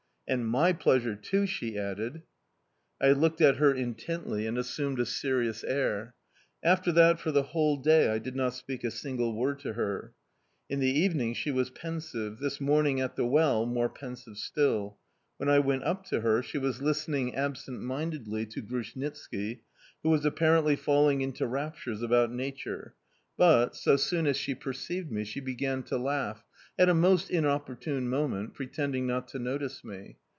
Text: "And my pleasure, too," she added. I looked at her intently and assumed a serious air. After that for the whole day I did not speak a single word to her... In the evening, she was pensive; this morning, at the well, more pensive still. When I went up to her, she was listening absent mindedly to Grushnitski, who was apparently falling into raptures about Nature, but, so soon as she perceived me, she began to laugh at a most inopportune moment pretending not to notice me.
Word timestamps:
"And 0.27 0.47
my 0.47 0.71
pleasure, 0.71 1.17
too," 1.17 1.45
she 1.45 1.77
added. 1.77 2.21
I 3.01 3.11
looked 3.11 3.41
at 3.41 3.57
her 3.57 3.73
intently 3.73 4.47
and 4.47 4.57
assumed 4.57 4.97
a 5.01 5.05
serious 5.05 5.61
air. 5.61 6.15
After 6.63 6.93
that 6.93 7.19
for 7.19 7.33
the 7.33 7.43
whole 7.43 7.75
day 7.75 8.07
I 8.09 8.17
did 8.17 8.33
not 8.33 8.53
speak 8.53 8.85
a 8.85 8.91
single 8.91 9.35
word 9.35 9.59
to 9.59 9.73
her... 9.73 10.13
In 10.69 10.79
the 10.79 10.87
evening, 10.89 11.33
she 11.33 11.51
was 11.51 11.69
pensive; 11.69 12.39
this 12.39 12.61
morning, 12.61 13.01
at 13.01 13.17
the 13.17 13.25
well, 13.25 13.65
more 13.65 13.89
pensive 13.89 14.37
still. 14.37 14.97
When 15.35 15.49
I 15.49 15.59
went 15.59 15.83
up 15.83 16.05
to 16.05 16.21
her, 16.21 16.41
she 16.41 16.57
was 16.57 16.81
listening 16.81 17.35
absent 17.35 17.81
mindedly 17.81 18.45
to 18.45 18.61
Grushnitski, 18.61 19.63
who 20.01 20.09
was 20.09 20.23
apparently 20.23 20.77
falling 20.77 21.19
into 21.19 21.45
raptures 21.45 22.01
about 22.01 22.31
Nature, 22.31 22.95
but, 23.35 23.75
so 23.75 23.97
soon 23.97 24.27
as 24.27 24.37
she 24.37 24.55
perceived 24.55 25.11
me, 25.11 25.25
she 25.25 25.39
began 25.41 25.83
to 25.83 25.97
laugh 25.97 26.45
at 26.77 26.87
a 26.89 26.93
most 26.93 27.29
inopportune 27.29 28.07
moment 28.07 28.53
pretending 28.53 29.05
not 29.05 29.27
to 29.27 29.37
notice 29.37 29.83
me. 29.83 30.15